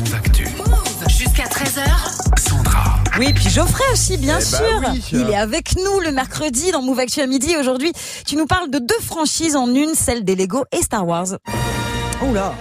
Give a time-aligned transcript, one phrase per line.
[0.00, 0.46] Move Actu.
[1.08, 1.82] Jusqu'à 13h.
[2.48, 2.98] Sandra.
[3.18, 4.58] Oui, puis Geoffrey aussi, bien Eh sûr.
[4.80, 5.02] bah oui.
[5.12, 7.56] Il est avec nous le mercredi dans Move Actu à midi.
[7.58, 7.92] Aujourd'hui,
[8.26, 11.26] tu nous parles de deux franchises en une, celle des Lego et Star Wars.
[12.28, 12.54] Oula,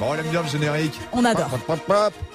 [0.00, 1.00] Bon, on aime bien le générique.
[1.12, 1.50] on adore.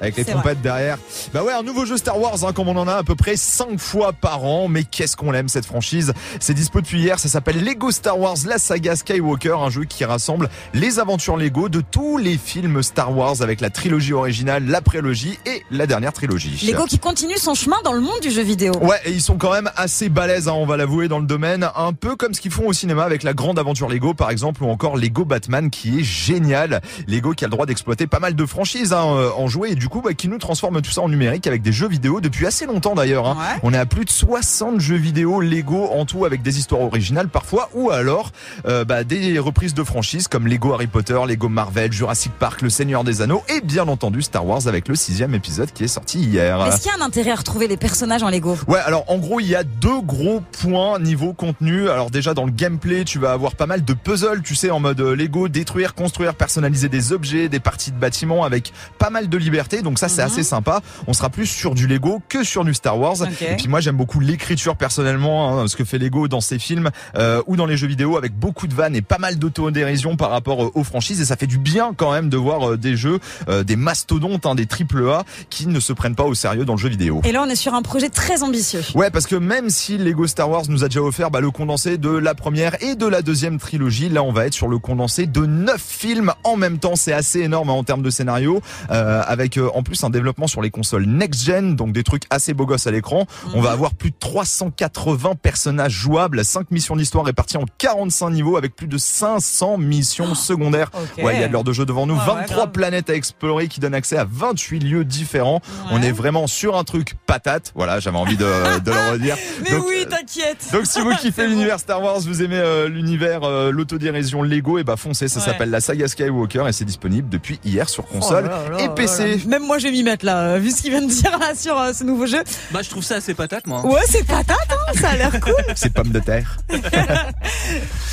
[0.00, 0.96] Avec les trompettes derrière.
[1.34, 3.36] Bah ouais, un nouveau jeu Star Wars, hein, comme on en a à peu près
[3.36, 4.68] 5 fois par an.
[4.68, 6.12] Mais qu'est-ce qu'on l'aime cette franchise?
[6.38, 10.04] C'est dispo depuis hier, ça s'appelle Lego Star Wars, la saga Skywalker, un jeu qui
[10.04, 14.80] rassemble les aventures Lego de tous les films Star Wars avec la trilogie originale, la
[14.80, 16.64] prélogie et la dernière trilogie.
[16.64, 18.72] Lego qui continue son chemin dans le monde du jeu vidéo.
[18.80, 21.68] Ouais, et ils sont quand même assez balèzes, hein, on va l'avouer, dans le domaine.
[21.74, 24.62] Un peu comme ce qu'ils font au cinéma avec la grande aventure Lego, par exemple,
[24.62, 26.82] ou encore Lego Batman, qui est génial.
[27.08, 29.74] Lego qui a le droit d'exploiter pas mal de franchises hein, euh, en jouet, et
[29.74, 32.46] du coup, bah, qui nous transforme tout ça en numérique avec des jeux vidéo depuis
[32.46, 33.26] assez longtemps d'ailleurs.
[33.26, 33.36] hein.
[33.38, 33.60] Ouais.
[33.62, 37.28] On est à plus de 60 jeux vidéo Lego en tout, avec des histoires originales
[37.28, 38.30] parfois, ou alors
[38.66, 42.70] euh, bah, des reprises de franchises comme Lego Harry Potter, Lego Marvel, Jurassic Park, Le
[42.70, 46.20] Seigneur des Anneaux, et bien entendu Star Wars avec le sixième épisode qui est sorti
[46.20, 46.64] hier.
[46.66, 48.56] Est-ce qu'il y a un intérêt à retrouver les personnages en Lego?
[48.68, 51.88] Ouais, alors en gros, il y a deux gros points niveau contenu.
[51.88, 54.80] Alors déjà dans le gameplay, tu vas avoir pas mal de puzzles, tu sais, en
[54.80, 59.28] mode euh, Lego, détruire, construire, personnaliser des objets, des parties de bâtiments avec pas mal
[59.28, 59.82] de liberté.
[59.82, 60.26] Donc ça, c'est Mhm.
[60.32, 60.80] assez sympa.
[61.06, 63.20] On sera plus sur du Lego que sur du Star Wars.
[63.20, 63.42] Ok.
[63.42, 66.90] Et puis moi, j'aime beaucoup l'écriture personnellement, hein, ce que fait Lego dans ses films
[67.16, 70.30] euh, ou dans les jeux vidéo avec beaucoup de vannes et pas mal d'autodérision par
[70.30, 71.20] rapport euh, aux franchises.
[71.20, 74.46] Et ça fait du bien quand même de voir euh, des jeux, euh, des mastodontes,
[74.46, 77.20] hein, des triple A qui ne se prennent pas au sérieux dans le jeu vidéo.
[77.24, 78.80] Et là, on est sur un projet très ambitieux.
[78.94, 81.98] Ouais, parce que même si Lego Star Wars nous a déjà offert bah, le condensé
[81.98, 85.26] de la première et de la deuxième trilogie, là on va être sur le condensé
[85.26, 86.96] de neuf films en même temps.
[86.96, 90.46] C'est assez énorme hein, en termes de scénario, euh, avec euh, en plus un développement
[90.46, 93.26] sur les consoles next-gen, donc des trucs assez beaux gosses à l'écran.
[93.54, 98.56] On va avoir plus de 380 personnages jouables, 5 missions d'histoire réparties en 45 niveaux,
[98.56, 100.90] avec plus de 500 missions secondaires.
[100.94, 101.24] Ok.
[101.24, 102.70] Ouais, il y a de l'heure de jeu devant nous, Ouais, ouais, 23 grave.
[102.72, 105.60] planètes à explorer qui donnent accès à 28 lieux différents.
[105.90, 107.72] On est vraiment sur un truc patate.
[107.74, 108.44] Voilà, j'avais envie de,
[108.84, 109.36] de le redire.
[109.64, 110.68] Mais Donc, oui, t'inquiète.
[110.72, 111.50] donc si vous kiffez bon.
[111.50, 115.70] l'univers Star Wars, vous aimez euh, l'univers, euh, l'autodérision Lego, et bah foncez, ça s'appelle
[115.70, 118.92] la saga Skywalker et c'est disponible depuis hier sur console Oh là là et là
[118.94, 119.36] PC.
[119.36, 119.42] là.
[119.46, 121.54] Même moi, je vais m'y mettre là, euh, vu ce qu'il vient de dire là
[121.54, 122.42] sur euh, ce nouveau jeu.
[122.70, 123.84] Bah, je trouve ça assez patate, moi.
[123.86, 125.54] Ouais, c'est patate, hein ça a l'air cool.
[125.76, 126.56] C'est pomme de terre.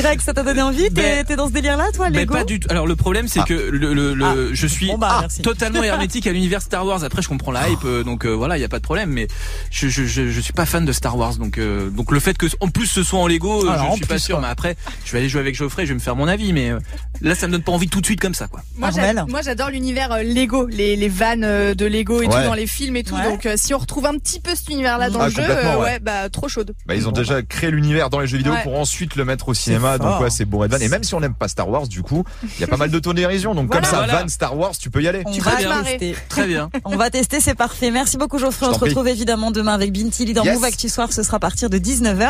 [0.00, 0.84] Greg, ça t'a donné envie?
[0.84, 2.34] T'es Ben- t'es dans ce délire-là, toi, Mais Lego?
[2.34, 2.68] pas du tout.
[2.70, 3.44] Alors le problème c'est Ah.
[3.46, 4.34] que le, le, le- Ah.
[4.52, 7.04] je suis Bon, bah, ah, totalement hermétique à l'univers Star Wars.
[7.04, 9.10] Après je comprends la hype, euh, donc euh, voilà, il y a pas de problème.
[9.10, 9.28] Mais
[9.70, 12.36] je, je, je, je suis pas fan de Star Wars, donc euh, donc le fait
[12.38, 14.36] que en plus ce soit en Lego, euh, Alors, je en suis pas sûr.
[14.36, 14.46] quoi.
[14.46, 16.52] Mais après, je vais aller jouer avec Geoffrey, je vais me faire mon avis.
[16.52, 16.78] Mais euh,
[17.20, 18.62] là, ça me donne pas envie tout de suite comme ça, quoi.
[18.76, 22.42] Moi, j'adore l'univers euh, Lego, les, les vannes de Lego et Ouais.
[22.42, 23.14] tout dans les films et tout.
[23.16, 23.24] Ouais.
[23.24, 25.76] Donc, euh, si on retrouve un petit peu cet univers-là dans Ah, le jeu, euh,
[25.76, 25.82] ouais.
[25.82, 26.74] ouais, bah trop chaude.
[26.86, 29.54] Bah, ils ont déjà créé l'univers dans les jeux vidéo pour ensuite le mettre au
[29.54, 29.89] cinéma.
[29.98, 30.20] Donc fort.
[30.22, 30.82] ouais, c'est bourré de vannes.
[30.82, 32.90] Et même si on n'aime pas Star Wars, du coup, il y a pas mal
[32.90, 33.54] d'autodérision.
[33.54, 34.22] Donc comme ça, Voilà.
[34.22, 35.22] van Star Wars, tu peux y aller.
[35.26, 35.52] On Tu va
[35.84, 36.14] tester.
[36.28, 36.70] Très bien.
[36.84, 37.90] On va tester, c'est parfait.
[37.90, 38.66] Merci beaucoup Geoffrey.
[38.66, 38.88] Je On se prie.
[38.90, 40.54] retrouve évidemment demain avec Bintili dans Yes.
[40.54, 41.12] Move Actu Soir.
[41.12, 42.28] Ce sera à partir de 19h.